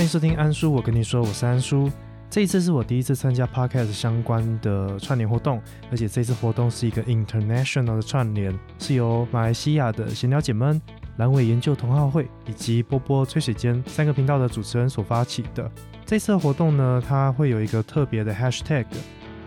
[0.00, 1.90] 欢迎收听安叔，我跟你说，我是安叔。
[2.30, 5.60] 这一次是我第一次参加 podcast 相关的串联活动，
[5.90, 10.80] 而且这次活动是一个 international 的串联，是由马来西亚的闲聊姐们、
[11.18, 15.70] 阑尾研究同好会以及波波吹水间三个频道的主持人所发起的。
[16.06, 18.86] 这次的活动呢，它会有一个特别的 hashtag。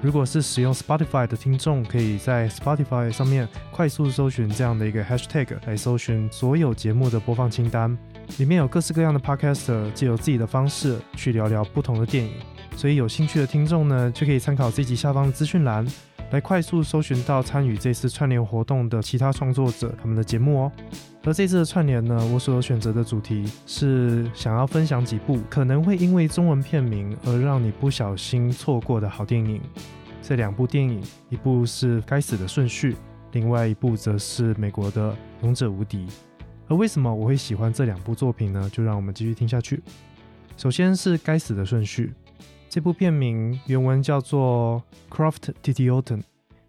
[0.04, 7.98] 如果是使用 Spotify 的听众，可以在 Spotify 上面快速搜寻这样的一个 hashtag 来搜寻所有节目的播放清单，
[8.38, 12.32] 里面有各式各样的 podcaster 借由自己的方式去聊聊不同的电影。
[12.76, 15.86] 所以有兴趣的听众呢，就可以参考这集下方的资讯栏，
[16.32, 20.72] 来快速搜寻到参与这次串联活动的其他创作者他们的节目哦。
[21.26, 29.62] 而这次的串联呢，我所选择的主题是想要分享几部可能会因为中文片名而让你不小心错过的好电影。
[30.22, 32.94] 这两部电影，一部是《该死的顺序》，
[33.34, 35.12] 另外一部则是美国的
[35.44, 36.08] 《勇者无敌》。
[36.68, 38.70] 而为什么我会喜欢这两部作品呢？
[38.72, 39.82] 就让我们继续听下去。
[40.58, 42.14] 首先是《该死的顺序》。
[42.70, 44.82] 这部片名原文叫做
[45.16, 46.20] 《Craft Titioten》，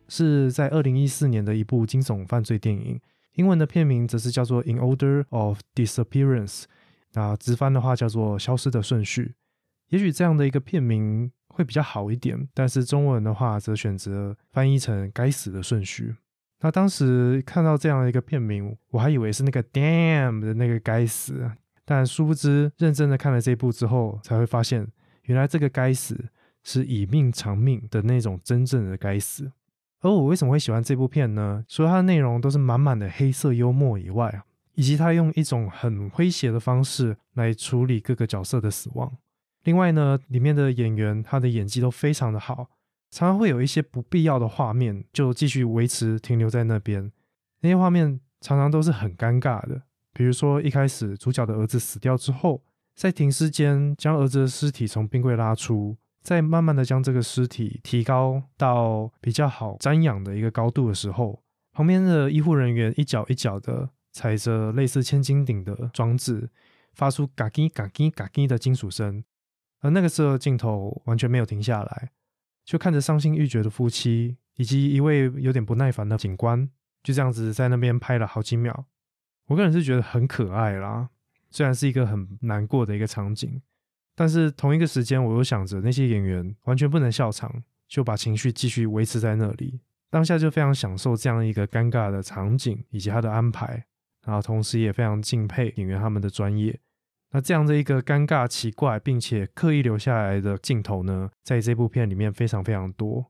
[0.08, 3.00] 是在二零一四年的一部惊悚犯罪电影。
[3.34, 6.62] 英文的片名则是叫做《In Order of Disappearance》，
[7.14, 9.22] 那直翻的话叫做《消失的顺序》。
[9.88, 16.10] 也许这样的一个片名会比较好一点，但是中文的话则选择翻译成《该死的顺序》。
[16.64, 21.50] 那当时看到这样的一个片名，我还以为是那个 “damn” 的那个“该死”，
[21.84, 24.88] 但殊不知认真的看了这部之后，才会发现。
[25.24, 26.30] 原来这个该死
[26.62, 29.52] 是以命偿命的那种真正的该死，
[30.00, 31.62] 而我为什么会喜欢这部片呢？
[31.68, 39.12] 除了它的内容都是满满的黑色幽默以外啊，以及它用一种很诙谐的方式来处理各个角色的死亡。
[39.64, 42.68] 另外呢，里面的演员他的演技都非常的好，
[43.14, 47.12] 常常会有一些不必要的画面就继续维持停留在那边，
[47.60, 49.82] 那些画面常常都是很尴尬的。
[50.12, 52.60] 比如说一开始主角的儿子死掉之后。
[52.96, 66.48] 在停尸间将儿子的尸体从冰柜拉出，再慢慢的将这个尸体提高到比较好瞻仰的一个高度的时候，旁边的医护人员一脚一脚的踩着类似千斤顶的装置，
[66.92, 69.24] 发出嘎叽嘎叽嘎叽的金属声，
[69.80, 72.10] 而那个时候镜头完全没有停下来，
[72.64, 76.68] 就看着伤心欲绝的夫妻以及一位有点不耐烦的警官，
[77.02, 78.86] 就这样子在那边拍了好几秒，
[79.46, 81.10] 我个人是觉得很可爱啦。
[81.50, 83.62] 虽然是一个很难过的一个场景，
[84.16, 89.80] 但是同一个时间，我又想着那些演员完全不能笑场，就把情绪继续维持在那里。
[90.10, 93.84] 当下就非常享受这样一个尴尬的场景以及他的安排，
[94.24, 96.80] 然后同时也非常敬佩演员他们的专业。
[97.34, 103.26] 那这样的一个尴尬、奇怪并且刻意留下来的镜头呢，在这部片里面非常非常多。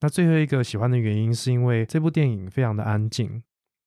[0.00, 3.42] 那最后一个喜欢的原因，是因为这部电影非常的安静。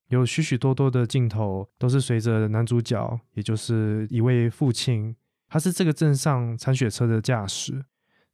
[0.09, 5.15] 有许许多多的镜头都是随着男主角，也就是一位父亲，
[5.47, 7.83] 他是这个镇上铲雪车的驾驶，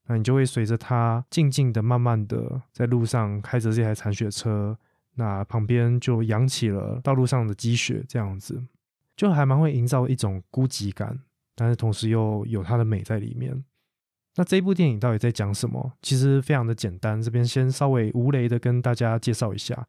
[0.08, 4.78] 那你就会随着他静静的、慢慢的在路上开着这台铲雪车，
[5.14, 8.62] 那旁边就扬起了道路上的积雪，这样子
[9.16, 11.20] 就还蛮会营造一种孤寂感，
[11.56, 13.64] 但是同时又有它的美在里面。
[14.36, 15.94] 那这部电影到底在讲什么？
[16.02, 19.88] 其实非常的简单，这边先稍微无雷的跟大家介绍一下。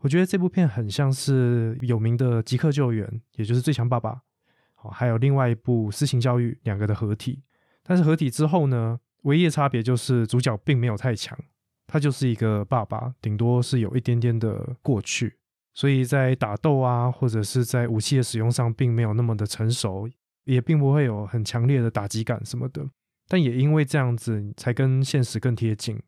[0.00, 4.10] 我觉得这部片很像是有名的《即刻救援》，也就是《最强爸爸》，
[4.74, 7.42] 好，还有另外一部《私情教育》两个的合体。
[7.84, 11.38] 但是合体之后呢，唯一的差别就是主角并没有太强，
[11.86, 15.38] 他就是一个爸爸，顶多是有一点点的过去，
[15.74, 20.08] 所以在打斗啊，或者是在武器的使用上，并没有那么的成熟，
[20.44, 22.88] 也并不会有很强烈的打击感什么的。
[23.28, 26.00] 但也因为这样子，才跟现实更贴近。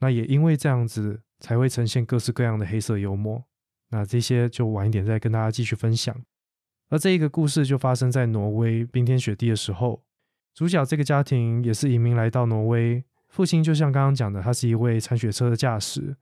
[0.00, 1.20] 那也因为这样子。
[1.38, 3.44] 才会呈现各式各样的黑色幽默。
[3.90, 6.16] 那这些就晚一点再跟大家继续分享。
[6.88, 10.02] 而这一个故事就发生在挪威冰天雪地的时候。
[10.54, 16.16] 主角这个家庭也是移民来到挪威，父亲就像刚刚讲的，他是一位铲雪车的驾驶。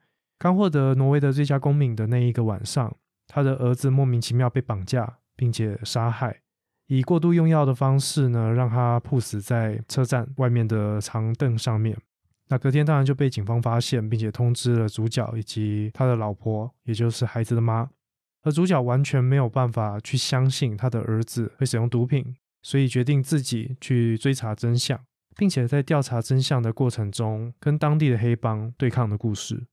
[0.44, 2.94] 刚获得挪威的最佳公民的那一个晚上，
[3.26, 6.42] 他的儿子莫名其妙被绑架并且杀害，
[6.86, 11.96] 以过度用药的方式呢，让他猝死在车站外面的长凳上面。
[12.48, 17.88] 那隔天当然就被警方发现，并且通知了主角以及他的老婆，也就是孩子的妈。
[18.42, 25.00] 而主角完全没有办法去相信他的儿子会使用毒品，所以决定自己去追查真相，
[25.38, 29.64] 并且在调查真相的过程中跟当地的黑帮对抗的故事。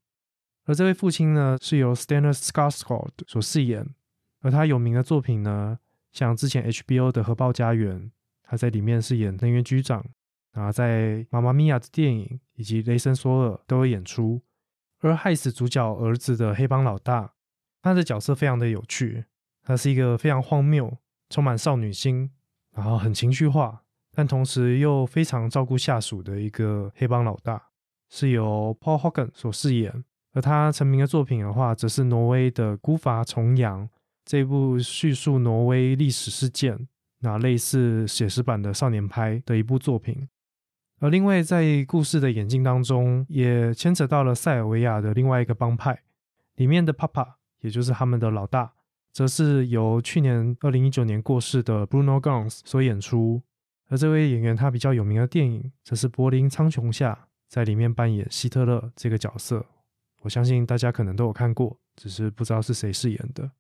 [0.66, 3.96] 而这位父亲呢，是由 Stanley Skarsgård 所饰演，
[4.42, 5.80] 而他有名的作品呢，
[6.12, 8.00] 像之前 HBO 的《核爆家园》，
[8.44, 10.06] 他在里面饰演能源局长。
[10.52, 14.42] 啊，在《妈妈咪呀》的电影以及《雷神索尔》都有演出，
[15.00, 17.36] 而害死主角儿子的黑帮老大，
[17.81, 19.24] 他的角色非常的有趣，
[19.63, 20.98] 他是一个非常荒谬、
[21.30, 22.31] 充满少女心，
[22.75, 27.69] 然后很情绪化，但同时又非常照顾下属的一个黑帮老大，
[28.10, 30.04] 是由 Paul Hogan 所饰演。
[30.33, 33.86] 而他成名的作品的话，则是挪威的《孤筏重洋》
[34.24, 36.88] 这部叙述挪威历史事件，
[37.19, 40.28] 那类似写实版的少年派的一部作品。
[41.00, 46.04] 而另外在故事的演进当中，也牵扯到了塞尔维亚的另外一个帮派，
[46.56, 48.72] 里面的 Papa，也就是他们的老大，
[49.12, 53.42] 则是由去年二零一九年过世的 Bruno Ganz 所演出。
[53.89, 57.13] 而这位演员他比较有名的电影，则是《柏林苍穹下》，
[57.50, 59.66] 在里面扮演希特勒这个角色。
[60.22, 63.52] 我相信大家可能都有看过，只是不知道是谁饰演的。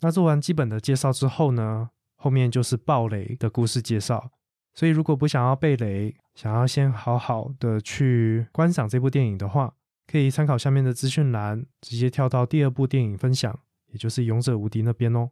[0.00, 4.32] 那做完基本的介绍之后呢，后面就是暴雷的故事介绍。
[4.74, 9.74] 所以如果不想要被雷，想要先好好的去观赏这部电影的话，
[10.06, 13.56] 可以参考下面的资讯栏，直接跳到第二部电影分享，
[13.92, 15.30] 也就是《勇者无敌》那边哦。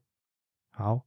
[0.70, 1.02] 好，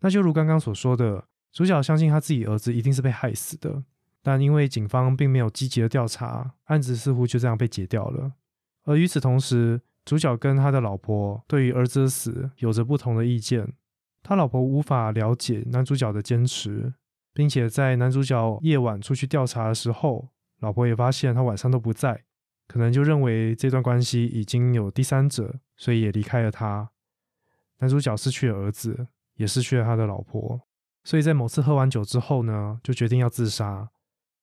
[0.00, 3.84] 那就如刚刚所说的，主角相信他自己儿子一定是被害死的，
[4.22, 8.32] 但因为警方并没有积极的调查，案子似乎就这样被解掉了。
[8.84, 13.72] 而与此同时，主角跟他的老婆对于儿子的死有着不同的意见。
[14.22, 16.94] 他老婆无法了解男主角的坚持，
[17.32, 20.28] 并且在男主角夜晚出去调查的时候，
[20.60, 22.24] 老婆也发现他晚上都不在，
[22.66, 26.90] 可能就认为这段关系已经有第三者，所以也离开了他。
[27.78, 30.60] 男主角失去了儿子，也失去了他的老婆，
[31.04, 33.90] 所以在某次喝完酒之后呢，就决定要自杀。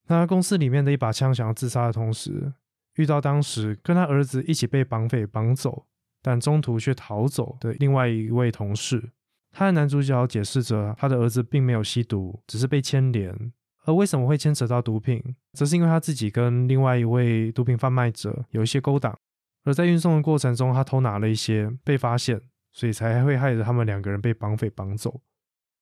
[0.08, 2.54] 那公司里面的一把枪想要自杀的同时。
[2.96, 5.86] 遇到当时跟他儿子一起被绑匪绑走，
[6.22, 9.12] 但中途却逃走的另外一位同事，
[9.52, 13.54] 他的男主角解释着他的儿子并没有吸毒，只是被牵连。
[13.86, 19.18] 而为什么会牵扯到毒品，则是因为他自己跟另外一位毒品贩卖者有一些勾当，
[19.64, 25.22] 而在运送的过程中，他偷拿了一些被发现，所以才会害得他们两个人被绑匪绑走。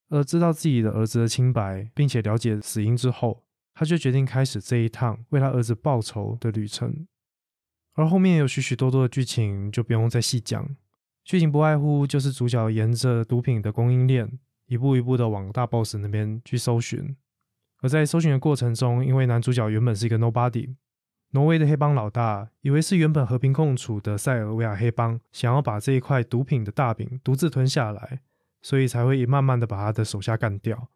[0.10, 3.44] 而知道自己的儿子的清白，并且了解死因之后。
[3.80, 7.06] 他就决定开始这一趟为他儿子报仇的旅程，
[7.94, 10.76] 而后面有许许多多的剧情就不用再细讲。
[11.24, 17.16] 剧情不外乎就是主角沿着毒品的供应链一步一步的往大 boss 那边去搜寻，
[17.82, 20.74] 而在搜寻的过程中，因为男主角原本是一个 nobody，
[21.34, 28.22] 挪威的黑帮老大以为是原本和平共处的塞尔维亚黑帮想要把这一块毒品的大饼独自吞下来，
[28.64, 30.90] 所以才会慢慢的把他的手下干掉。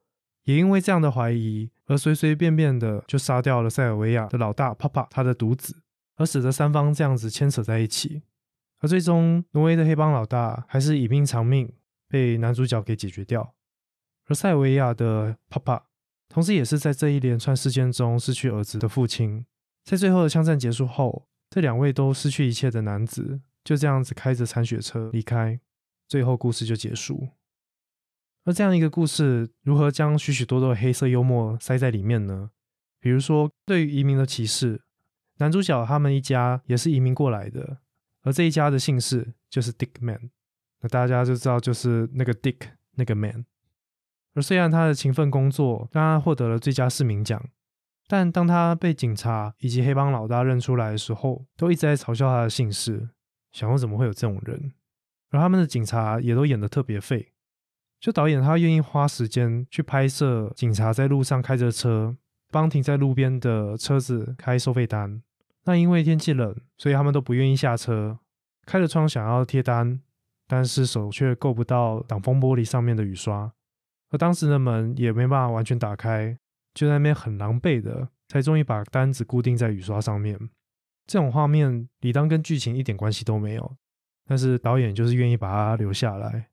[0.43, 5.81] 也因为这样的怀疑，而随随便便的就杀掉了塞尔维亚的老大帕帕他的独子，
[6.15, 8.23] 而使得三方这样子牵扯在一起。
[8.79, 11.71] 而最终，挪威的黑帮老大还是以命偿命，
[12.07, 13.53] 被男主角给解决掉。
[14.25, 15.85] 而塞尔维亚的帕帕，
[16.27, 19.45] 同时也是在这一连串事件中失去儿子的父亲。
[19.83, 25.59] 在最后的枪战结束后，这两位都失去一切的男子就这样子开着残血车离开，
[26.07, 27.29] 最后故事就结束。
[28.43, 32.49] 而这样一个故事，如何将许许多多的黑色幽默塞在里面呢？
[32.99, 34.81] 比如说，对于移民的歧视，
[35.37, 37.79] 男主角他们一家也是移民过来的，
[38.23, 40.31] 而这一家的姓氏就是 Dick Man，
[40.81, 42.57] 那大家就知道就是那个 Dick
[42.95, 43.45] 那个 Man。
[44.33, 47.49] 而虽然他的勤奋工作让他获得了最佳市民奖，
[48.07, 53.09] 但当他被警察以及黑帮老大认出来的时候，都一直在嘲笑他的姓氏，
[53.51, 54.73] 想说怎么会有这种人？
[55.31, 57.30] 而他们的警察也都演得特别废。
[58.01, 62.17] 就导演他愿意花时间去拍摄警察在路上开着车
[62.49, 65.21] 帮停在路边的车子开收费单，
[65.65, 68.17] 那因为天气冷，所以他们都不愿意下车，
[68.65, 70.01] 开着窗想要贴单，
[70.47, 73.53] 但是手却够不到挡风玻璃上面的雨刷，
[74.09, 76.35] 而当时的门也没办法完全打开，
[76.73, 80.49] 就在那边很狼狈的才终于把单子固定在雨刷上面。
[81.05, 83.77] 这种画面理当跟剧情一点关系都没有，
[84.27, 86.47] 但是导演就是愿意把它留下来。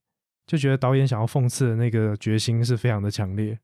[0.49, 3.61] 就觉得导演想要讽刺的那个决心是非常的强烈。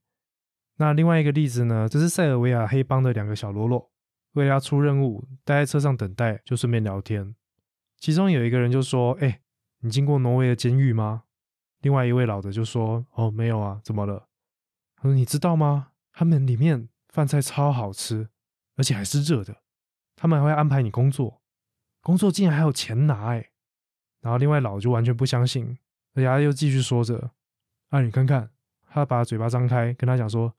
[0.76, 3.91] 那另外一个例子呢，这是塞尔维亚黑帮的两个小喽啰，
[4.35, 7.35] 为了要出任务，待在车上等待，就顺便聊天。
[7.97, 9.41] 其中有一个人就说：“哎，
[9.81, 11.23] 你经过挪威的监狱吗？”
[11.81, 14.29] 另外一位老的就说：“哦，没有啊，怎么了？”
[14.97, 15.93] 他说：“你知道吗？
[16.12, 18.29] 他们里面饭菜超好吃，
[18.76, 19.62] 而且还是热的。
[20.17, 21.41] 他们还会安排你工作，
[22.03, 23.50] 工作竟然还有钱拿哎。”
[24.21, 25.79] 然后另外老就完全不相信。
[26.14, 27.30] 而且他又继续说着
[27.90, 28.50] ：“啊，你看看，
[28.88, 30.54] 他把嘴巴张开，跟他讲说，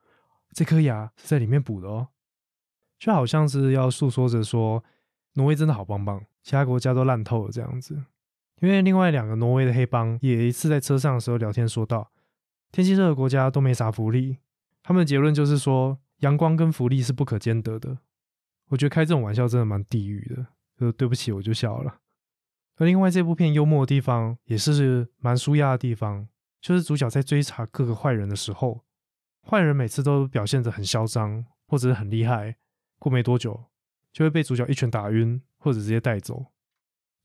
[0.51, 2.09] 这颗牙是在里面补的哦，
[2.99, 4.83] 就好像是要诉说着说，
[5.33, 8.03] 挪威真的好棒棒，其他国家都烂透了这样子。
[8.61, 12.11] 因为另外两个挪威的黑帮也一次在车上的时候聊天，说到
[12.71, 14.37] 天气热的国家都没啥福利，
[14.81, 17.97] 他们的结论就是说，阳光跟福利是不可兼得的。
[18.69, 20.47] 我觉得开这种玩笑真的蛮地狱的，
[20.79, 21.99] 就对不起，我就笑了。”
[22.77, 26.27] 而另外这部片幽默的地方，也是蛮舒压的地方，
[26.61, 28.83] 就是主角在追查各个坏人的时候，
[29.47, 32.57] 坏人每次都表现得很嚣张或者是很厉害，
[32.99, 33.65] 过没多久
[34.11, 36.47] 就会被主角一拳打晕或者直接带走，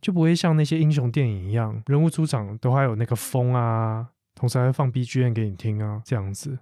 [0.00, 6.58] 就不会像那些英雄电影一样，人物出场都还有那个风啊，同时还会放 BGM 给你听啊，这样子，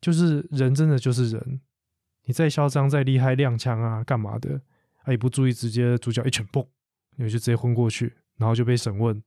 [0.00, 1.60] 就是人真的就是人，
[2.24, 4.60] 你再嚣张再厉害踉跄啊干嘛的，
[5.04, 6.66] 啊一不注意直接主角一拳嘣，
[7.16, 9.22] 你就直接昏过去，然后就被审问。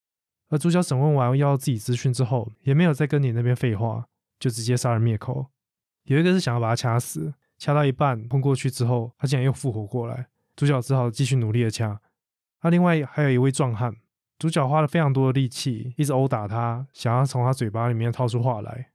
[0.49, 4.07] 而主角审问完要自己资讯之后，也没有再跟你那边废话，
[4.39, 5.47] 就直接杀人灭口。
[6.03, 11.99] 有一个是想要把他掐死，掐到一半碰过去之后，他竟然又复活过来，主角只好继续努力的掐。
[12.61, 13.93] 那另外还有一位壮汉，
[14.39, 18.91] 主角花了非常多的力气，一直殴打他，想要从他嘴巴里面掏出话来。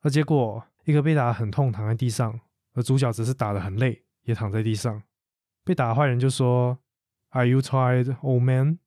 [0.00, 2.40] 而结果一个被打得很痛，躺在地上，
[2.72, 5.02] 而主角只是打得很累，也躺在地上。
[5.64, 6.78] 被打的坏人就说
[7.30, 8.78] ：“Are you tired, old man？”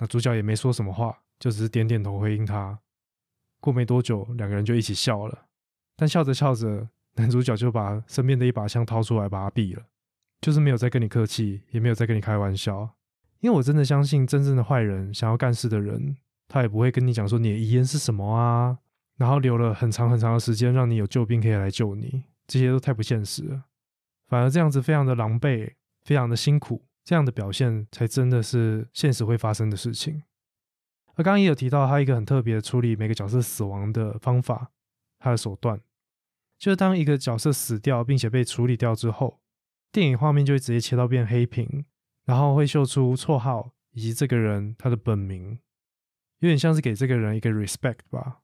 [0.00, 1.16] 那主角也没说什么话。
[1.38, 2.78] 就只是点点头回应他。
[3.60, 5.46] 过没多久，两个人就一起笑了。
[5.96, 9.82] 但笑着笑着，男主角就把身边的一把枪掏出来，把他毙了。
[10.42, 12.90] 就是没有再跟你客气，也没有再跟你开玩笑。
[13.40, 16.14] 因为我真的相信，真正的坏人想要干事的人，
[16.46, 18.76] 他也不会跟你讲说你的遗言是什么啊，
[19.16, 23.64] 然后留了很长很长的时间让你有救兵可以来救你，这些都太不现实了。
[24.28, 30.22] 反而这样子非常的狼狈，非常的辛苦，这样的表现才真的是现实会发生的事情。
[31.14, 34.70] 而刚刚也有提到，他一个很特别处理每个角色死亡的方法，
[35.18, 35.80] 他的手段，
[36.56, 39.40] 就是当一个角色死掉并且被处理掉之后，
[39.90, 41.84] 电影画面就会直接切到变黑屏，
[42.26, 45.58] 然后会秀出绰号以及这个人他的本名，
[46.38, 48.42] 有点像是给这个人一个 respect 吧。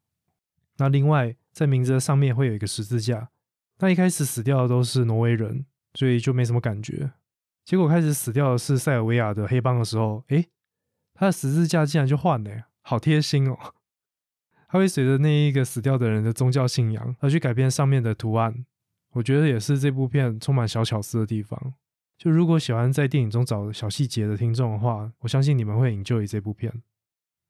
[0.78, 3.30] 那另外在名字的上面会有一个十字架。
[3.78, 7.12] 那一开始死掉的都是挪威人，所以就没什么感觉。
[7.66, 10.46] 结果开始死掉的是塞尔维亚的黑帮的时候，诶，
[11.14, 13.58] 他的十字架竟然就换了，好贴心哦！
[14.70, 18.64] 他会随着那一个死掉的人的宗教信仰而去改变上面的图案，
[19.14, 21.74] 我觉得也是这部片充满小巧思的地方。
[22.16, 26.72] 就如果喜欢在电影中找小细节的听众的话，我相信你们会 enjoy 这部片。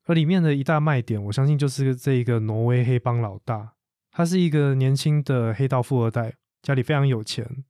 [0.07, 3.75] 而里面的一大卖点，我相信就是这一个挪威黑帮老大，
[4.11, 7.65] 他是一个年轻的黑道富二代，家里非常有钱。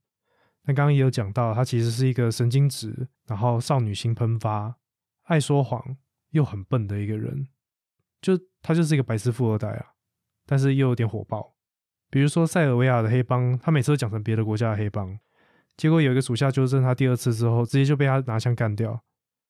[0.67, 4.75] 那刚刚也有讲到，他其实是一个神经质，然后少女心喷发。
[5.23, 5.97] 爱说谎
[6.31, 7.47] 又很笨的一个人，
[8.21, 9.93] 就他就是一个白痴富二代啊，
[10.45, 11.55] 但是又有点火爆。
[12.09, 15.17] 比如说塞尔维亚的黑帮，他每次都讲成别的国家的黑帮，
[15.75, 19.01] 结果有一个属下纠正他第二次之后，直接就被他拿枪干掉。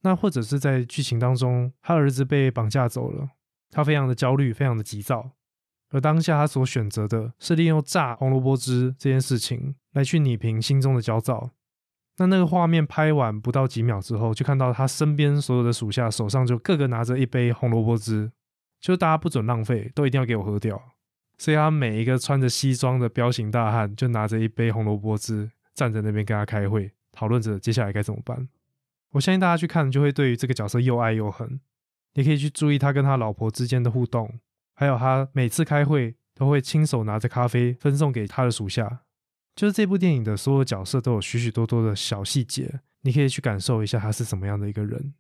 [0.01, 3.29] 那或者是在剧情当中，他儿子被绑架走了，
[3.71, 5.31] 他非常的焦虑，非常的急躁，
[5.89, 11.51] 而当下他所选择的是利用榨红萝卜汁这件事情来去拟平心中的焦躁。
[12.17, 18.31] 那那个画面拍完不到几秒之后，就看到他身边所有的属下手上就个个拿着一杯红萝卜汁，
[18.81, 20.81] 就大家不准浪费，都一定要给我喝掉。
[21.37, 28.49] 所以他每一个穿着西装的彪形大汉就拿着一杯红萝卜汁站在那边跟他开会，讨论着接下来该怎么办。
[29.11, 31.59] 我相信大家去看就会对于这个角色又爱又恨。
[32.15, 34.39] 你可以去注意他跟他老婆之间的互动，
[34.77, 39.01] 还有他每次开会都会亲手拿着咖啡分送给他的属下。
[39.55, 45.15] 就是这部电影的所有角色都有许许多多的小细节，你可以去感受一下他是什么样的一个人，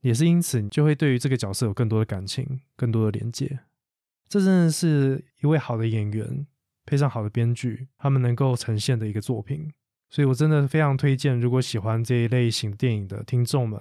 [0.00, 3.60] 也是因此你就会对于这个角色有更多的感情，更多的连接。
[4.26, 6.46] 这真的是一位好的演员
[6.86, 9.70] 配上好的编剧，他们能够呈现的一个作品。
[10.08, 13.78] 所以我真的非常推荐，如果喜欢这一类型电影的听众们，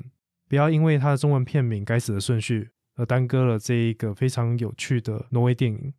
[0.49, 2.71] 不要因为它的中文片名该死的顺序
[3.01, 5.91] 而耽搁了这一个非常有趣的挪威电影。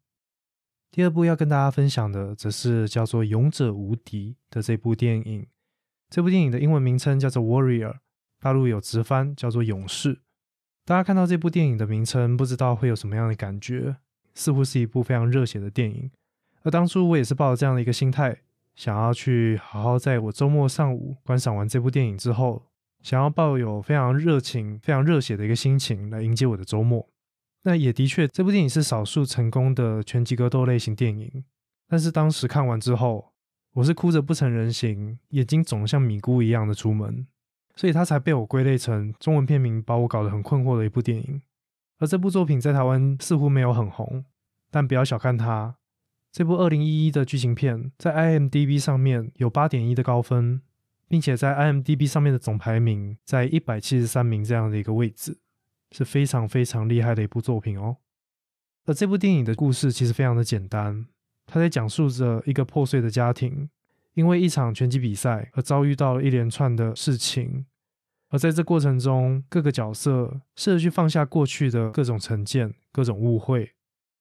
[0.93, 5.45] 第二部要跟大家分享的，则是叫做《勇者无敌》的这部电影。
[6.09, 7.91] 这部电影的英文名称叫做《Warrior》，
[8.39, 10.15] 大陆有直翻叫做《勇士》。
[10.85, 13.97] 大家看到这部电影的名称，不知道会有什么样的感觉？
[14.35, 16.09] 似乎是一部非常热血的电影。
[16.63, 18.43] 而当初我也是抱着这样的一个心态，
[18.77, 22.67] 想要去好好在我周末上午观赏完这部电影之后，
[23.03, 27.09] 想要抱有非常热情、非常热血的一个心情来迎接我的周末。
[27.65, 31.45] 那也的确，这部电影是少数成功的拳击格斗类型电影。
[31.89, 33.33] 但是当时看完之后，
[33.75, 37.27] 我是哭着不成人形，眼睛肿得像米糊一样的出门，
[37.77, 41.43] 所以它才被我归类成中文片名，把我搞得很困惑的一部电影。
[41.99, 44.25] 而这部作品在台湾似乎没有很红，
[44.71, 45.77] 但不要小看它，
[46.33, 50.63] 这部二零一一的剧情片在 IMDB 上面有八点一的高分，
[51.13, 55.41] 并且在 IMDB 上面的总排名在一百七十三名这样的一个位置。
[55.95, 57.99] 是非常非常厉害的一部作品哦。
[58.87, 61.07] 而这部电影的故事其实非常的简单，
[61.45, 63.69] 它在讲述着一个破碎的家庭，
[64.15, 67.67] 因为一场拳击比赛而遭遇到了一连串的事情，
[68.31, 73.73] 而在这过程中，各个角色试着去放下过去的各种成见、各种误会，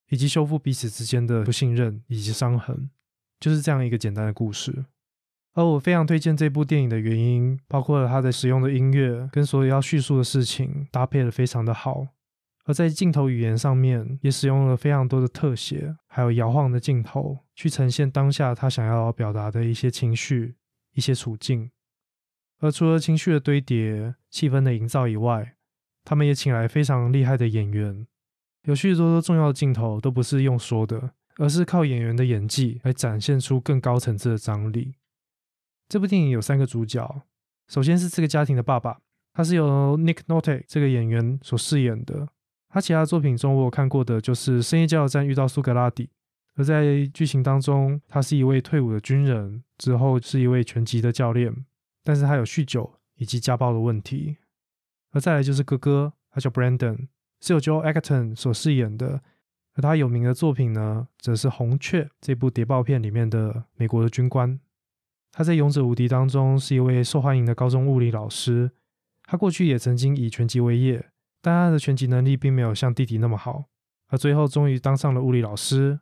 [0.09, 2.89] 以及修复彼此之间的不信任以及伤痕。
[3.39, 4.83] 就是这样一个简单的故事。
[5.53, 12.07] 而我非常推荐这部电影的原因，包括了它的使用的音乐跟所有要叙述的事情搭配的非常的好，
[12.63, 20.55] 而在镜头语言上面也使用了非常多的特写，还有摇晃的镜头，去呈现当下他想要表达的一些情绪、
[20.93, 21.69] 一些处境。
[22.59, 25.55] 而除了情绪的堆叠、气氛的营造以外，
[26.05, 28.07] 他们也请来非常厉害的演员，
[28.63, 34.93] 有许多多重要的镜头都不是用说的，而是靠演员的演技来展现出更高层次的张力。
[35.91, 37.21] 这部电影有三个主角，
[37.67, 39.01] 首先是这个家庭的爸爸，
[39.33, 42.29] 他是由 Nick Nolte 这个演员所饰演的。
[42.69, 46.05] 他其他作品中我有看过的就是《深夜加油站遇到苏格拉底》，
[46.55, 51.53] 而在剧情当中，他是一位退伍的军人，之后是一位拳击的教练，
[52.05, 54.37] 但是他有酗酒以及家暴的问题。
[55.11, 57.09] 而再来就是哥哥，他叫 Brandon，
[57.41, 59.21] 是由 Joe Acton 所饰演的，
[59.73, 64.57] 而他有名的作品呢，则是《红雀》这部谍报片里面的美国的军官。
[65.31, 68.71] 他在《勇者无敌》当中是一位受欢迎的高中物理老师。
[69.23, 71.09] 他过去也曾经以拳击为业，
[71.41, 73.65] 但他的拳击能力并没有像弟弟那么好。
[74.09, 76.01] 而最后终于当上了物理老师，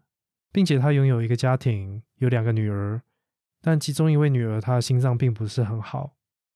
[0.52, 3.04] 并且他拥有一个家庭，有两个女儿。
[3.62, 6.16] 但其中一位女儿她的心脏并不是很好，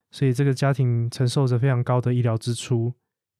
[0.10, 2.96] 所以这个家庭承受着非常高的医疗支出。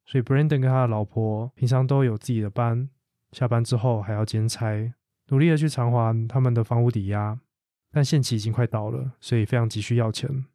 [0.06, 2.90] 所以 Brandon 跟他的老婆平常都有自己的班，
[3.32, 4.94] 下班之后还要兼差，
[5.30, 7.40] 努力的去偿还他们的房屋抵押。
[7.96, 10.46] 但限期已经快到了，所以非常急需要钱。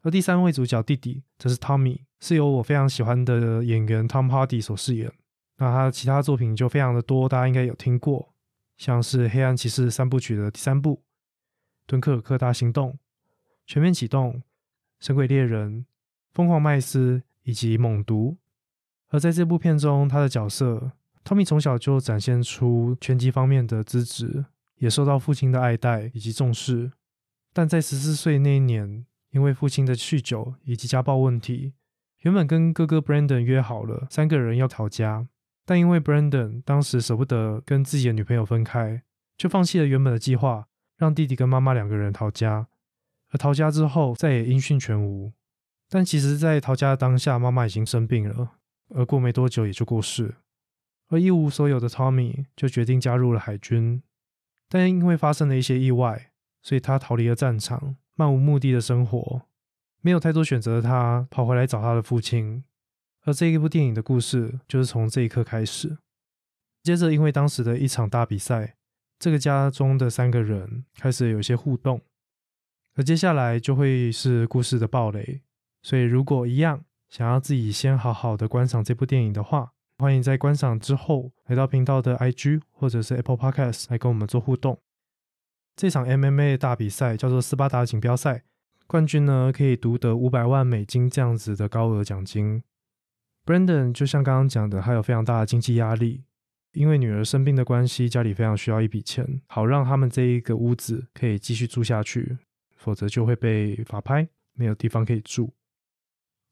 [0.00, 5.12] 而第三位主角弟弟则是 Tommy，是由我非常喜欢的演员 Tom Hardy 所饰演。
[5.58, 8.32] 那他的其他作品就非常的多，大家应该有听过，
[8.78, 10.96] 像是《黑暗骑士》三部曲的第三部
[11.84, 12.92] 《敦刻尔克大行动》、
[13.66, 14.32] 《全面启动》、
[15.00, 15.80] 《神鬼猎人》、
[16.32, 18.38] 《疯狂麦斯》以及《猛毒》。
[19.10, 20.92] 而在这部片中，他的角色
[21.24, 24.46] Tommy 从小就展现出拳击方面的资质。
[24.80, 26.90] 也受到父亲的爱戴以及重视，
[27.52, 31.74] 但在十四岁那一年，因为父亲的酗酒以及家暴问题，
[32.22, 35.28] 原本跟哥哥 Brandon 约好了三个人要逃家，
[35.64, 39.02] 但因为 Brandon 当时舍不得跟自己的女朋友分开，
[39.36, 40.66] 就放弃了原本的计划，
[40.96, 42.66] 让弟弟跟妈妈两个人逃家。
[43.32, 45.32] 而逃家之后，再也音讯全无。
[45.88, 48.52] 但其实，在逃家的当下，妈妈已经生病了，
[48.88, 50.36] 而过没多久也就过世。
[51.08, 54.02] 而一无所有的 Tommy 就决定加入了海军。
[54.70, 56.30] 但因为发生了一些意外，
[56.62, 59.42] 所以他逃离了战场，漫无目的的生活，
[60.00, 62.62] 没有太多选择的他跑回来找他的父亲。
[63.24, 65.98] 而这一部电影的故事就是从这一刻开始。
[66.82, 68.76] 接着，因为当时的一场大比赛，
[69.18, 72.00] 这个家中的三个人开始有些互动，
[72.94, 75.42] 而接下来就会是故事的暴雷。
[75.82, 84.80] 所以，如果一样想要自己先好好的观赏这部电影的话，欢迎在观赏之后来到频道的 IG 或者是 Apple Podcast 来跟我们做互动。
[85.76, 88.44] 这场 MMA 大比赛叫做斯巴达锦标赛，
[88.86, 92.62] 冠军呢可以独得五百万美金这样子的高额奖金。
[93.44, 96.24] Brandon 就像刚刚讲的，他有非常大的经济压力，
[96.72, 102.38] 因为女儿生病的关系，家里非常需要一笔钱，好让他们这一个屋子可以继续住下去，
[102.74, 105.52] 否则就会被法拍，没有地方可以住。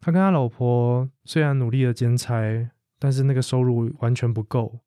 [0.00, 2.70] 他跟他老婆虽然努力的兼差。
[2.98, 4.80] 但是那个收入完全不够，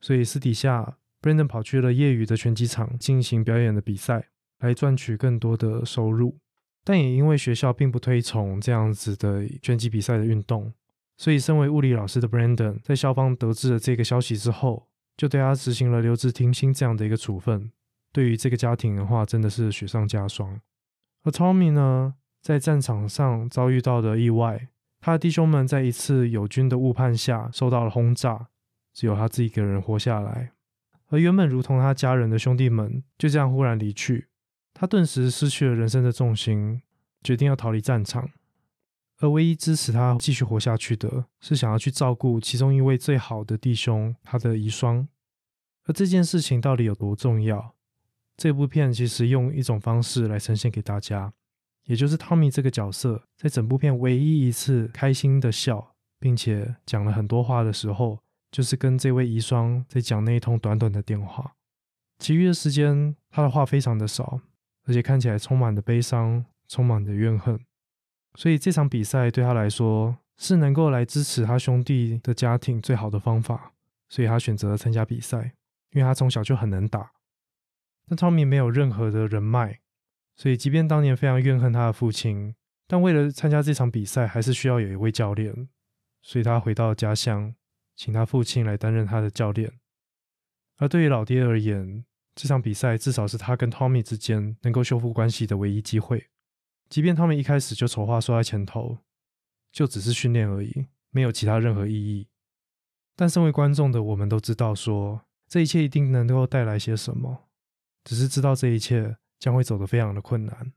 [0.00, 4.28] 所以私底下，Brandon 跑去了业余的拳击场进行表演的比赛，
[4.60, 6.38] 来赚取更多的收入。
[6.84, 10.72] 但也因为学校并不推崇这样子的拳击比赛的运动，
[11.18, 17.70] 所以身为物理老师的 Brandon 在校方得知了这个消息之后，就对他执行了留职停薪这样的一个处分。
[18.10, 20.58] 对于这个家庭的话，真的是雪上加霜。
[21.24, 24.68] 而 Tommy 呢，在战场上遭遇到的意外。
[25.00, 28.48] 他的弟兄们在一次友军的误判下受到了轰炸，
[28.92, 30.52] 只有他自己一个人活下来。
[31.08, 34.28] 而原本如同他家人的兄弟们就这样忽然离去，
[34.74, 36.82] 他顿时失去了人生的重心，
[37.22, 38.30] 决定要逃离战场。
[39.20, 45.08] 而唯一支持他继续活下去的是想要去照顾其中一位最好的弟兄，他的遗孀。
[45.86, 47.74] 而这件事情到底有多重要？
[48.36, 51.32] 这部片其实用一种方式来呈现给大家。
[51.88, 58.18] 也就是汤米这个角色，在整部片唯一一次开心的笑，并且讲了很多话的时候，
[58.50, 61.54] 就是跟这位遗孀在讲那一通短短的电话。
[62.18, 64.42] 其余的时间，他的话非常的少，
[64.84, 67.58] 而且看起来充满了悲伤，充满了怨恨。
[68.34, 73.72] 所以这场比赛对他来说，是能够来支持他兄弟的家庭最好的方法。
[74.10, 75.54] 所以他选择了参加比赛，
[75.92, 77.12] 因为他从小就很能打。
[78.06, 79.80] 但汤米没有任何的人脉。
[80.38, 82.54] 所以，即便当年非常怨恨他的父亲，
[82.86, 85.68] 但为了参加这场比赛，还是需要有一位教练。
[86.22, 87.54] 所以他回到家乡，
[87.96, 89.80] 请他父亲来担任他的教练。
[90.76, 92.04] 而对于老爹而言，
[92.36, 96.28] 这场比赛至少是他跟 Tommy 之间能够修复关系的唯一机会。
[96.88, 98.98] 即便他们一开始就丑话说在前头，
[99.72, 102.28] 就只是训练而已，没有其他任何意义。
[103.16, 107.48] 但身为观众的我们都知道，说这一切一定能够带来些什么，
[108.04, 110.72] 只是知道这一切将会走得非常的困难。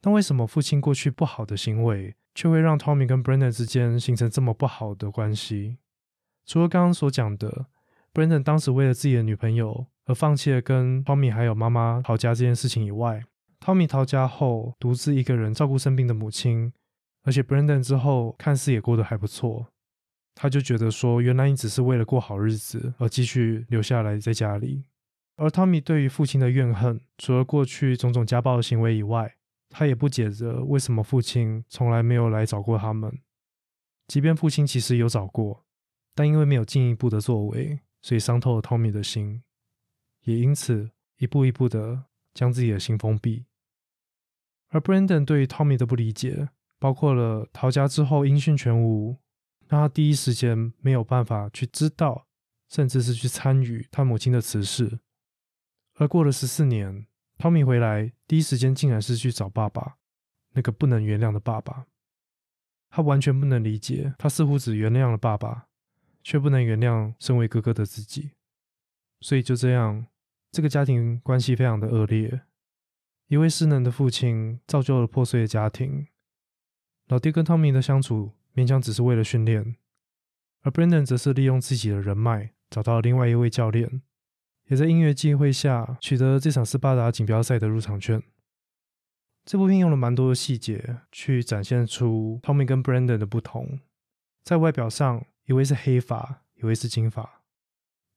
[0.00, 5.78] 但为什么父亲过去不好的行为，却会让 Tommy 跟 Brandon 之间形成这么不好的关系？
[6.44, 7.66] 除了刚刚所讲的
[8.14, 13.22] ，Brandon 当时为了自己的女朋友而放弃了跟 Tommy 还有妈妈逃家这件事情以外
[13.58, 16.72] ，Tommy 逃家后独自一个人照顾生病的母亲，
[17.24, 19.66] 而且 Brandon 之后看似也过得还不错，
[20.34, 24.84] 他就觉得说，原来你只是为了过好日子而继续留下来在家里。
[25.36, 29.36] 而 Tommy 对于父亲的怨恨，除了过去种种家暴的行为以外，
[29.68, 33.20] 他也不解着为什么父亲从来没有来找过他们，
[34.08, 35.64] 即便父亲其实有找过。
[36.14, 39.42] 但因为没有进一步的作为，所以伤透了 Tommy 的心，
[40.22, 43.44] 也因此一步一步的将自己的心封闭。
[44.70, 49.18] 而 Brandon 对于 Tommy 的不理解，包括了逃家之后音讯全无，
[49.68, 52.26] 让他第一时间没有办法去知道，
[52.70, 55.00] 甚至是去参与他母亲的辞世。
[55.96, 57.06] 而过了十四年
[57.36, 59.98] 汤米回来，第一时间竟然是去找爸爸，
[60.52, 61.86] 那个不能原谅的爸爸。
[62.88, 65.66] 他完全不能理解，他似乎只原谅了爸爸。
[66.28, 68.32] 却不能原谅身为哥哥的自己，
[69.20, 70.08] 所以就这样，
[70.50, 72.42] 这个家庭关系非常的恶劣。
[73.28, 76.08] 一位失能的父亲造就了破碎的家庭。
[77.06, 79.76] 老爹跟汤米的相处勉强只是为了训练，
[80.62, 84.02] 而 Brandon 则是利用自己的人脉找到了另外一位教练，
[84.66, 88.22] 也在音乐机会下取得这场斯巴达锦标赛的入场券。
[89.44, 93.80] 这部片用了蛮多的细节去展现出 Tommy 跟 Brandon 的不同，
[94.42, 95.26] 在外表上。
[95.46, 97.44] 一位是黑发，一位是金发。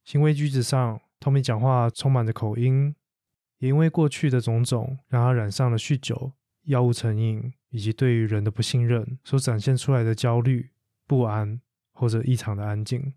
[0.04, 2.96] 行为举止上，Tommy 讲话充满着口音，
[3.60, 6.32] 也因为过去的种种，让他染上了酗酒、
[6.64, 10.72] 药物成瘾，以及对于人的不信任所展现出来的焦虑、
[11.06, 13.14] 不安或者异常的安静。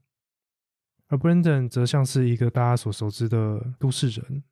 [1.13, 4.45] 而 Brandon 则像是一个大家所熟知的都市人，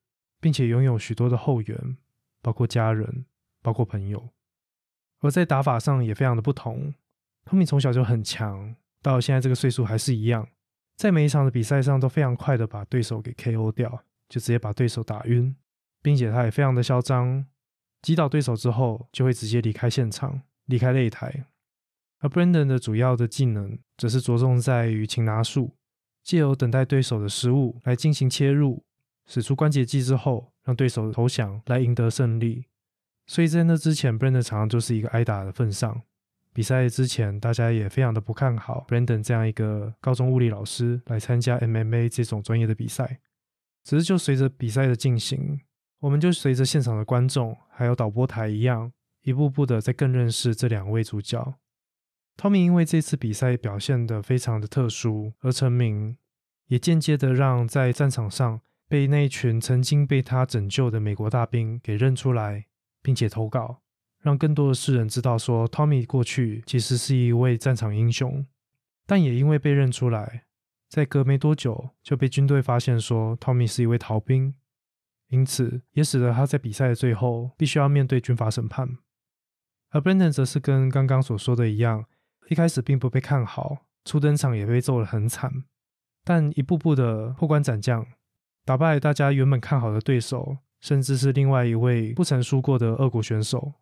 [0.42, 1.96] 并且拥有许多的后援，
[2.42, 3.24] 包括家人，
[3.62, 4.28] 包括朋友。
[5.20, 6.92] 而在打法上也非常的不同
[7.46, 8.76] ，Tommy 从小就很强。
[9.00, 10.46] 到现在这个岁数还是一样，
[10.96, 15.56] 在每一场的比赛上都非常快的把对手给 KO 掉，就直接把对手打晕，
[16.02, 17.46] 并且他也非常的嚣张，
[18.02, 21.46] 击倒对手之后就会直接离开现场，离开擂台。
[22.18, 25.74] 而 Brandon 的主要的技能则是着重在于擒拿术，
[26.22, 28.84] 借由等待对手的失误来进行切入，
[29.26, 32.66] 使出关节技之后让对手投降来赢得胜利。
[33.26, 36.02] 所以在那之前，Brandon 常常就是一个挨打的份上。
[36.52, 43.20] 比赛之前，大家也非常的不看好 Brandon 这样一个高中物理老师来参加 MMA 这种专业的比赛。
[43.84, 45.60] 只是就随着比赛的进行，
[46.00, 51.54] 我们就随着现场的观众还有导播台一样，一步步的在更认识这两位主角。
[52.40, 56.16] Tommy 因为这次比赛表现得非常的特殊而成名，
[56.68, 62.64] 也间接的让在战场上被那一群曾经被他拯救的美国大兵给认出来，
[63.02, 63.82] 并且投稿。
[64.22, 68.46] 让更多的世人知道，说 Tommy 过去其实是一位战场英雄，
[69.06, 70.44] 但也因为被认出来，
[70.88, 74.54] 在隔没多久就被军队发现说 Tommy 是一位逃兵，
[75.28, 78.96] 因此也使得他在比赛的最后必须要面对军法审判。
[79.90, 82.06] 而 Brandon 则是跟刚刚所说的一样，
[82.50, 85.62] 一开始并不被看好，初登场也被揍得很惨，
[86.24, 88.04] 但一步步的破关斩将，
[88.64, 93.74] 打败大家原本看好的对手，甚至是另外一位不曾输过的俄国选手。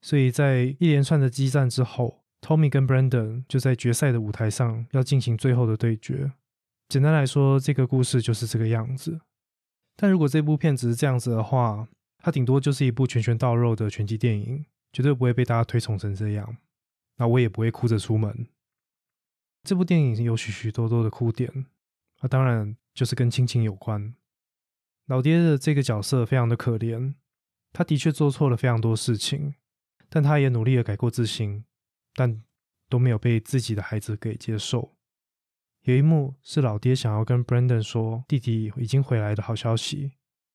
[0.00, 6.32] 所以在一连串的激战之后，Tommy 跟 Brandon 就在决赛的舞台上要进行最后的对决。
[6.88, 9.20] 简单来说，这个故事就是这个样子。
[9.94, 11.86] 但如果这部片只是这样子的话，
[12.22, 16.56] 它顶多就是一部拳拳到肉的拳击电影，绝对不会被大家推崇成这样。
[17.16, 18.48] 那我也不会哭着出门。
[19.62, 21.66] 这部电影有许许多多的哭点，
[22.20, 24.14] 那当然就是跟亲情有关。
[25.06, 27.14] 老爹的这个角色非常的可怜，
[27.72, 29.54] 他的确做错了非常多事情。
[30.08, 31.64] 但他也努力的改过自新，
[32.14, 32.40] 但
[32.88, 34.94] 都没有被自己的孩子给接受。
[35.82, 40.12] 有一幕是老爹想要跟 Brandon 说弟弟已经回来的好消息，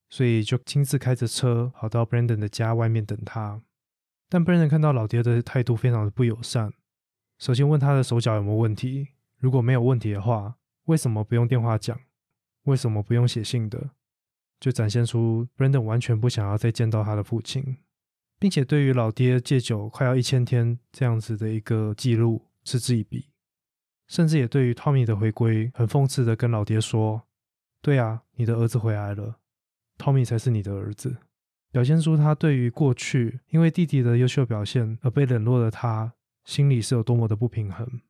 [0.10, 3.62] 所以就亲自开着车跑到 Brandon 的家外面等他。
[4.34, 6.72] 但 Brandon 看到老爹的态度非常的不友善，
[7.38, 12.00] 首先问他的手脚有没有问题，如果没有问题的话，为什么不用电话讲？
[12.64, 13.90] 为什么不用写信的？
[14.58, 17.76] 就展现出 Brandon 完全不想要再见到他的父亲。
[18.40, 23.28] 并且对于老爹戒酒快要一千天这样子的一个记录嗤之以鼻，
[24.08, 27.24] 甚至也对于 Tommy 的回归很讽刺的跟老爹说
[27.84, 29.40] ：“对啊，你的儿子回来了
[29.98, 31.18] ，，Tommy 才是你的儿子。
[31.72, 38.02] 表现出他对于过去因为弟弟的优秀表现而被冷落的他，心里是有多么的不平衡。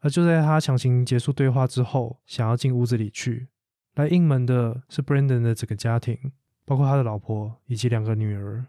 [0.00, 3.48] 而就在他强行结束对话之后，想要进屋子里去，
[3.94, 6.32] 来应门的是 Brandon 的整个家庭，
[6.64, 8.68] 包括他的老婆以及两个女儿。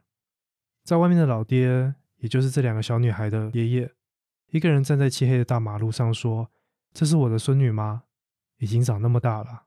[0.83, 3.91] 在外面的老爹，也就是这两个小女孩的爷爷，
[4.49, 6.49] 一个人站在漆黑的大马路上说
[6.91, 8.05] ：“这是我的孙女吗？
[8.57, 9.65] 已经长那么大了。”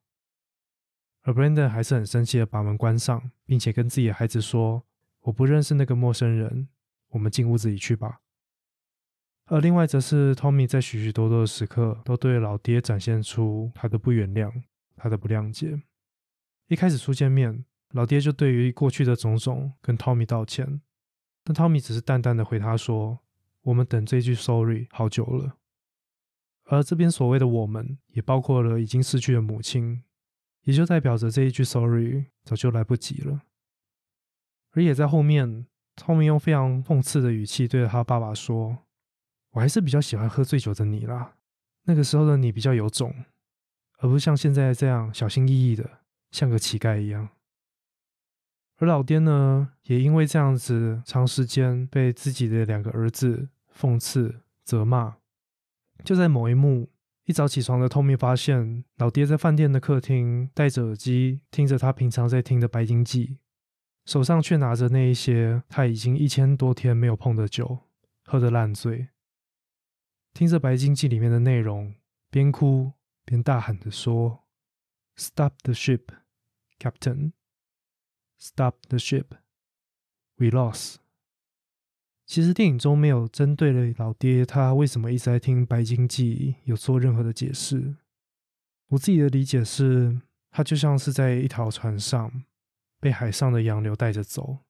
[1.22, 4.84] 而 Brandon 还是很生气的把门关上，并且跟自己的孩子说
[5.22, 6.68] ：“我不认识那个陌生人，
[7.10, 8.20] 我们进屋子里去吧。”
[9.46, 14.50] 而另外则是 Tommy 在许许多多的时刻都对老爹展现出他的不原谅、
[14.96, 15.80] 他的不谅解。
[16.68, 20.80] 一开始初见面，老爹就对于过去的种种跟 Tommy 道歉，
[21.44, 23.20] 但 Tommy 只是淡淡的回他说
[23.62, 25.58] ：“我们等这句 sorry 好久了。”
[26.66, 30.02] 而这边所谓的“我们”也包括了已经逝去的母亲。
[30.62, 33.42] 也就代表着这一句 “sorry” 早就来不及了。
[34.72, 38.78] 而也在后面，Tommy 用非常讽刺的语气对着他爸爸说
[39.52, 41.36] ：“我还是比较喜欢喝醉酒的你啦，
[41.84, 43.12] 那个时候的你比较有种，
[43.98, 45.98] 而不是像现在这样小心翼翼的，
[46.30, 47.28] 像个乞丐一样。”
[48.78, 55.16] 而老爹呢，也因为这样子长时间被自己的两个儿子讽刺、责骂，
[56.04, 56.91] 就在某一幕。
[57.24, 63.26] 一早起床的 Tommy 发现老爹在饭店的客厅戴着耳机，听着他平常在听的《白金记》，
[64.04, 67.78] 手上却拿着那一些他已经一千多天没有碰的酒，
[68.24, 69.10] 喝得烂醉，
[70.34, 71.94] 听着《白金记》里面的内容，
[72.28, 72.92] 边哭
[73.24, 74.44] 边大喊着说
[75.14, 76.06] ：“Stop the ship,
[76.80, 77.32] Captain!
[78.40, 79.26] Stop the ship!
[80.36, 81.01] We lost!”
[82.32, 87.96] 其实电影中没有针对了老爹他为什么一直在听《白金记》有做任何的解释。
[88.88, 92.44] 我自己的理解是，他就像是在一条船上
[92.98, 94.60] 被海上的洋流带着走，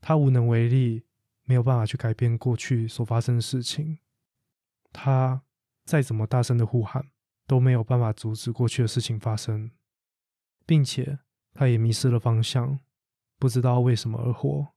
[0.00, 1.02] 他无能为力，
[1.44, 3.98] 没有办法去改变过去所发生的事情。
[4.90, 5.42] 他
[5.84, 7.10] 再怎么大声的呼喊，
[7.46, 9.70] 都没有办法阻止过去的事情发生，
[10.64, 11.18] 并且
[11.52, 12.80] 他也迷失了方向，
[13.38, 14.68] 不知道为什么而活。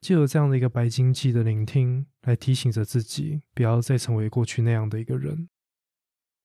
[0.00, 5.48] 就有这样的一个白金记的聆听，来提醒着自己，不要再成为过去那样的一个人。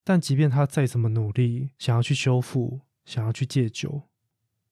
[0.04, 4.10] 但即便他再怎么努力，想要去修复，想要去戒酒，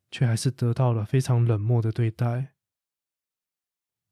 [0.09, 2.53] 却还是得到了非常冷漠的对待。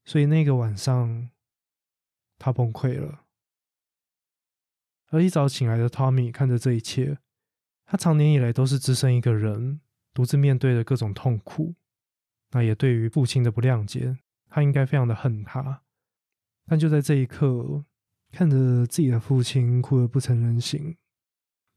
[0.04, 1.30] 所以那个晚上，
[2.38, 3.26] 他崩溃了。
[5.08, 7.18] 而一早醒来的 Tommy 看着这一切，
[7.84, 9.80] 他长年以来都是只身一个人，
[10.14, 11.74] 独自面对着各种痛苦，
[12.52, 14.16] 那也对于父亲的不谅解。
[14.50, 15.84] 他应该非常的恨他，
[16.66, 17.86] 但就在这一刻，
[18.32, 20.98] 看着自己的父亲哭得不成人形，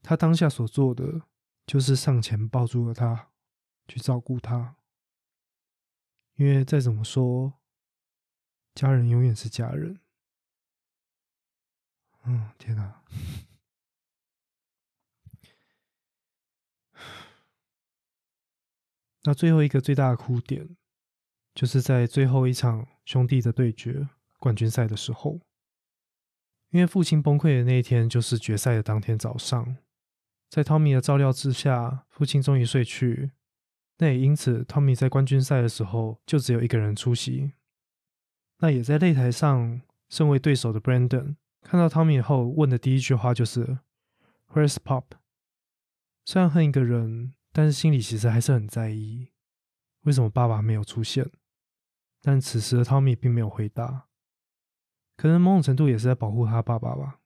[0.02, 1.22] 他当下所做的
[1.64, 3.30] 就是上前抱住了他，
[3.86, 4.76] 去照顾他。
[6.34, 7.60] 因为再怎么说，
[8.74, 10.00] 家人永远是家人。
[12.24, 13.04] 嗯，天哪！
[19.22, 20.76] 那最后一个最大的哭点。
[21.54, 25.40] 就是在最后一场兄弟的对决冠军赛的时候，
[26.70, 29.76] 因为父亲崩溃的那一天就是决赛的当天早上，
[30.50, 33.30] 在汤米的照料之下，父亲终于睡去。
[33.98, 37.52] 那也因此，汤米在冠军赛的时候就只有一个人出席。
[38.58, 43.78] 那也在擂台上，身为对手的 Brandon 看到汤米后问的第一句话就是
[44.52, 45.04] ：“Where's Pop？”
[46.24, 49.28] 虽然恨一个人，但是心里其实还是很在意，
[50.02, 51.30] 为什么爸爸没有出现。
[52.26, 54.06] 但此时的汤米并没有回答，
[55.14, 57.20] 可能某种程度也是在保护他爸爸吧，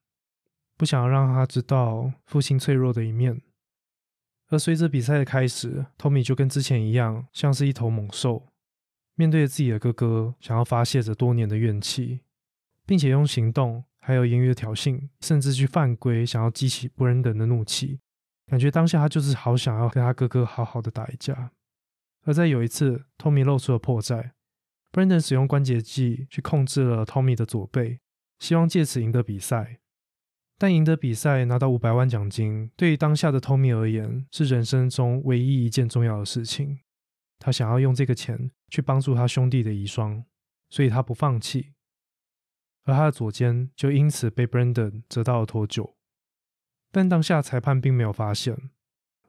[0.77, 3.41] 不想要让他知道父亲脆弱的一面。
[4.49, 8.49] 而随着比赛的开始，汤米就跟之前一样，像是一头猛兽，
[9.15, 12.23] 面对着自己的哥哥，想要发泄着多年的怨气，
[12.85, 18.01] 并且用行动还有言语的挑衅，甚至去犯规，想要激起不人等的怒气。
[18.47, 21.53] 感觉当下他就是好想要跟他哥哥好好的打一架。
[22.25, 24.33] 而在有一次，汤米露出了破绽。
[24.91, 28.01] Brandon 使用关节技去控制了 Tommy 的左背，
[28.39, 29.81] 希望借此赢得比赛。
[30.57, 36.81] 但赢得比赛拿到五百万奖金，对于当下的 Tommy 而言是人生中唯一一件重要的事情。
[37.39, 40.25] 他想要用这个钱去帮助他兄弟的遗孀，
[40.69, 41.75] 所以他不放弃。
[42.85, 45.95] 而他的左肩就因此被 Brandon 折到了脱臼。
[46.91, 48.71] 但当下裁判并没有发现。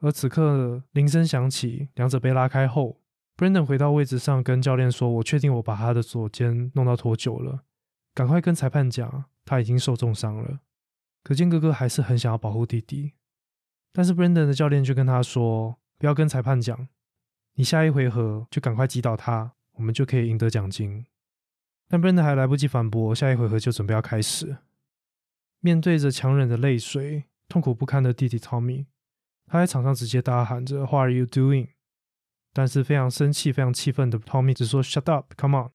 [0.00, 2.99] 而此刻铃声响起，两者被拉开后。
[3.40, 7.64] Brandon 回到位置上，跟教练说：“我确定我把他的左肩弄到脱臼了，
[8.12, 10.60] 赶快跟裁判讲，他已经受重伤了。”
[11.24, 13.14] 可见哥哥还是很想要保护弟弟，
[13.94, 16.88] 但是 Brandon 的教练就跟他说：“不要跟裁判讲，
[17.54, 21.06] 你下一回合就赶快击倒他，我们就可以赢得奖金。
[21.88, 24.58] 但 Brandon 还来不及反驳，下一回合就准备要开始。
[25.60, 28.84] 面对着强忍着泪水、痛苦不堪的弟弟 Tommy，
[29.46, 31.68] 他在场上直接大喊着 “What are you doing？”
[32.52, 35.70] 但是非常生气、非常气愤的 Tommy 只说 “Shut up, come on！”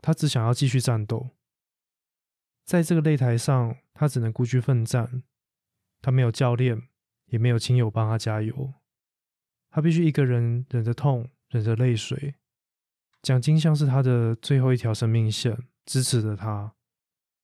[0.00, 1.30] 他只想要继续战斗。
[2.64, 5.22] 在这个擂台上，他只能孤军奋战。
[6.00, 6.88] 他没有教练，
[7.26, 8.74] 也没有亲友帮他加油。
[9.70, 12.36] 他必须一个人忍着痛，忍着泪水。
[13.22, 16.74] 奖金像是他的最后一条生命线，支持着他。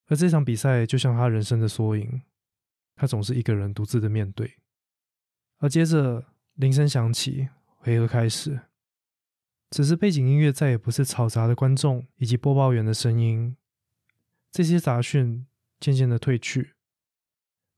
[0.07, 2.23] 而这场比赛就像他人生的缩影，
[2.95, 4.59] 他总是一个人独自的面对。
[5.59, 7.49] 而接着铃声响起，
[7.85, 8.63] 回合开始。
[9.71, 13.57] 只是背景音乐再也不是嘈杂的观众以及播报员的声音，
[14.51, 15.47] 这些杂讯
[15.79, 16.73] 渐渐的退去，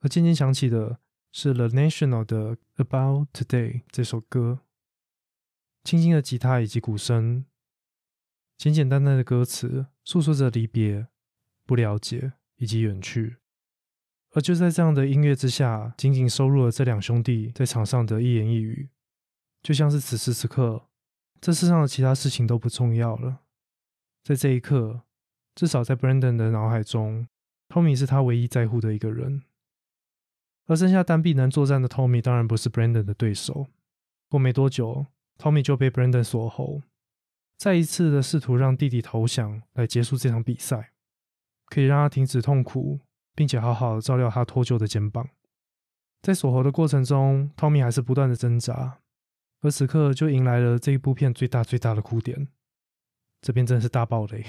[0.01, 1.01] 而渐渐响起的
[1.33, 4.61] 是 The National 的《About Today》这首歌，
[5.83, 7.45] 轻轻的吉他以及鼓声。
[8.57, 11.09] 简简单单的歌词，诉说着离别、
[11.65, 13.39] 不了解以及远去。
[14.31, 18.89] 而就在这样的音乐之下，仅仅收录了这两兄弟在场上的一言一语，
[19.67, 20.87] 就像是此时此刻，
[21.41, 23.41] 这世上的其他事情都不重要了。
[24.23, 25.03] 在这一刻，
[25.57, 27.27] 至少在 Brandon 的脑海中
[27.69, 29.43] ，Tommy 是他唯一在乎的一个人。
[30.67, 33.67] 而剩下单臂能作战的 Tommy 当然不是 Brandon 的对手。
[34.29, 36.83] 过没多久，Tommy 就被 Brandon 锁喉。
[37.59, 40.93] 再一次的试图让弟弟投降来结束这场比赛，
[41.67, 43.01] 可以让他停止痛苦，
[43.35, 45.29] 并且好好照料他脱臼的肩膀。
[46.23, 49.01] 在锁喉的过程中，Tommy 还是不断的挣扎，
[49.67, 52.47] 而此刻就迎来了这一部片最大最大的哭点。
[53.41, 54.45] 这边真的是大爆雷！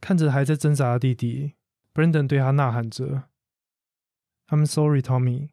[0.00, 1.52] 看着还在挣扎的弟弟
[1.92, 3.24] ，Brandon 对他呐喊着
[4.46, 5.50] ：“I'm sorry, Tommy.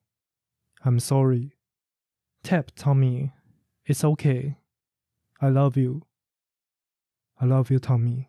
[0.80, 1.52] I'm sorry.
[2.42, 3.32] Tap, Tommy.
[3.84, 4.56] It's okay.”
[5.40, 6.04] I love you,
[7.34, 8.28] I love you, Tommy。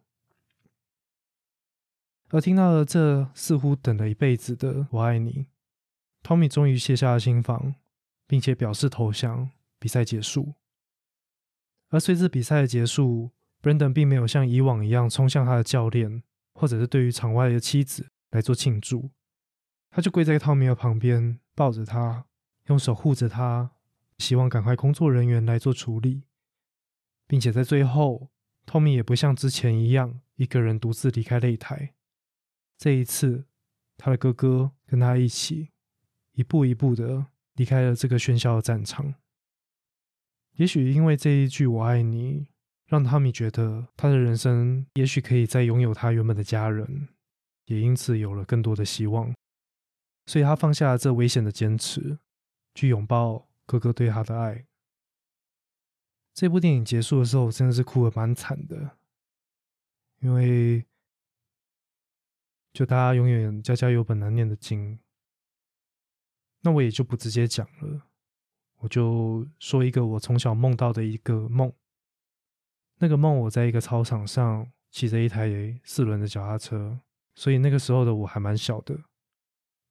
[2.30, 5.46] 而听到了这似乎等了一辈子的“我爱你
[6.24, 7.76] ”，Tommy 终于卸下了心防，
[8.26, 9.50] 并且表示投降。
[9.78, 10.54] 比赛结束。
[11.90, 16.22] 而随着比赛的结束，Brandon 并没有像以往一样冲向他的教练，
[16.54, 19.10] 或者是对于场外的妻子来做庆祝。
[19.90, 22.24] 他就跪在 Tommy 的旁边，抱着他，
[22.68, 23.72] 用手护着他，
[24.16, 26.22] 希望赶快工作人员来做处理。
[27.26, 28.30] 并且在最后
[28.64, 31.94] 透明也不像之前一样一个人独自离开擂台。
[32.78, 33.46] 这一次，
[33.96, 35.70] 他的哥哥跟他一起，
[36.32, 39.14] 一步一步的离开了这个喧嚣的战场。
[40.52, 42.46] 也许因为这一句“我爱你”，
[42.86, 47.08] 让 Tommy 觉得他的人生也许可以再拥有他原本的家人，
[47.66, 49.34] 也因此有了更多的希望。
[50.24, 52.18] 所以他放下了这危险的坚持，
[52.74, 54.66] 去拥抱哥哥对他的爱。
[56.32, 58.98] 这部电影结束的时候，真的是哭的蛮惨的，
[60.20, 60.84] 因为
[62.72, 64.98] 就大家永远家家有本难念的经。
[66.62, 68.02] 那我也就不直接讲了，
[68.78, 71.72] 我就说一个我从小梦到的一个梦。
[72.98, 77.00] 那个梦，我在一个操场上骑着一台四轮的脚踏车，
[77.34, 78.98] 所以那个时候的我还蛮小的，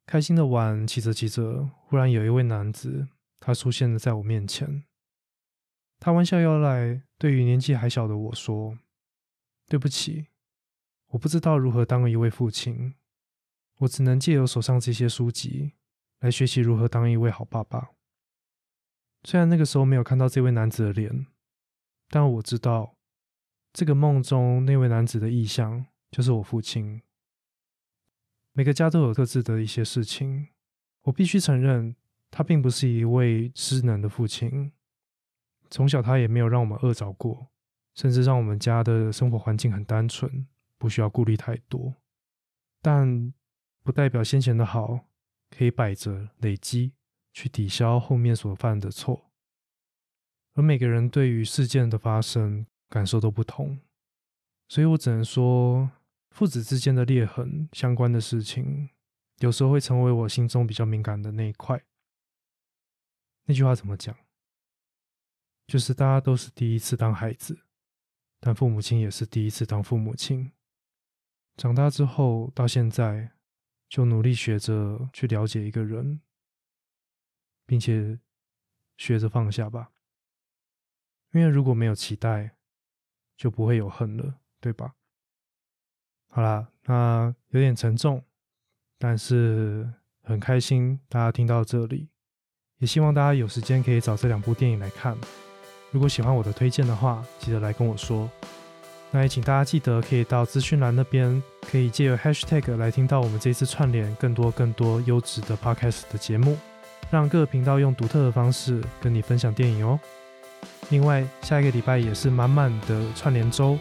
[0.05, 3.07] 开心的玩，骑着骑着，忽然有一位男子，
[3.39, 4.83] 他出现了在我面前。
[5.99, 8.77] 他弯下腰来，对于年纪还小的我说
[9.69, 10.27] ：“对不起，
[11.09, 12.95] 我不知道如何当一位父亲，
[13.77, 15.73] 我只能借由手上这些书籍
[16.25, 17.91] 来学习如何当一位好爸爸。”
[19.25, 21.27] 虽然那个时候没有看到这位男子的脸，
[22.09, 22.95] 但我知道
[23.71, 27.03] 这个梦中那位男子的意象就是我父亲。
[28.53, 30.47] 每个家都有各自的一些事情，
[31.03, 31.95] 我必须承认，
[32.31, 34.71] 他并不是一位失能的父亲。
[35.69, 37.49] 从小，他也没有让我们饿着过，
[37.93, 40.47] 甚至让我们家的生活环境很单纯，
[40.79, 41.93] 不需要顾虑太多。
[42.81, 43.33] 但
[43.83, 45.05] 不代表先前的好
[45.55, 46.93] 可以摆着累积
[47.31, 49.31] 去抵消后面所犯的错。
[50.53, 53.79] 而每个人对于事件的发生感受都不同，
[54.67, 55.91] 所以我只能说，
[56.31, 58.89] 父子之间的裂痕相关的事情，
[59.39, 61.83] 有时候会成为我心中比较敏感的那一块。
[63.45, 64.15] 那句话怎么讲？
[65.67, 67.59] 就是大家都是第一次当孩子，
[68.39, 70.51] 但父母亲也是第一次当父母亲。
[71.57, 73.31] 长大之后到现在，
[73.87, 76.21] 就努力学着去了解一个人，
[77.65, 78.19] 并且
[78.97, 79.91] 学着放下吧。
[81.31, 82.55] 因为如果没有期待，
[83.35, 84.95] 就不会有恨了，对吧？
[86.29, 88.23] 好啦，那有点沉重，
[88.97, 92.09] 但是很开心大家听到这里。
[92.79, 95.17] 也希望大家有时间可以找这两部电影来看。
[95.91, 98.29] 如果喜欢我的推荐的话，记得来跟我说。
[99.15, 101.41] 那也请大家记得可以到资讯栏那边，
[101.71, 106.57] 可以借由 Hashtag 来听到我们这次串联更多更多优质的 Podcast 的节目，
[107.09, 109.97] 让各个频道用独特的方式跟你分享电影哦。
[110.89, 113.79] 另外，下一个礼拜也是满满的串联周，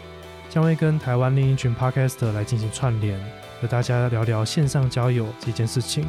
[0.49, 3.19] 将会跟台湾另一群 Podcaster 来进行串联，
[3.59, 6.07] 和大家聊聊线上交友这件事情。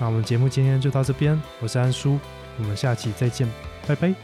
[0.00, 2.18] 那我们节目今天就到这边，我是安叔，
[2.56, 3.46] 我们下期再见，
[3.86, 4.14] 拜拜。